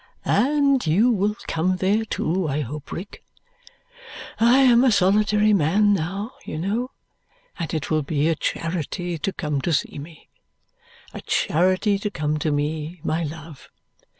"And 0.25 0.87
you 0.87 1.11
will 1.11 1.35
come 1.47 1.77
there 1.77 2.05
too, 2.05 2.47
I 2.47 2.61
hope, 2.61 2.91
Rick. 2.91 3.23
I 4.39 4.57
am 4.57 4.83
a 4.83 4.91
solitary 4.91 5.53
man 5.53 5.93
now, 5.93 6.31
you 6.43 6.57
know, 6.57 6.89
and 7.59 7.71
it 7.71 7.91
will 7.91 8.01
be 8.01 8.27
a 8.27 8.33
charity 8.35 9.19
to 9.19 9.31
come 9.31 9.61
to 9.61 9.77
me. 9.99 10.27
A 11.13 11.21
charity 11.21 11.99
to 11.99 12.09
come 12.09 12.39
to 12.39 12.49
me, 12.49 12.99
my 13.03 13.21
love!" 13.23 13.69